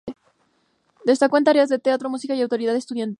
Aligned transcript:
Destacó 1.05 1.37
en 1.37 1.43
tareas 1.43 1.69
de 1.69 1.77
teatro, 1.77 2.09
música 2.09 2.33
y 2.33 2.41
autoridad 2.41 2.75
estudiantil. 2.75 3.09